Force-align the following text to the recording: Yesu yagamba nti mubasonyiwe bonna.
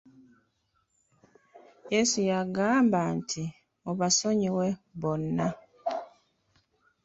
Yesu 1.93 2.17
yagamba 2.31 2.99
nti 3.17 3.43
mubasonyiwe 3.83 4.67
bonna. 5.01 5.47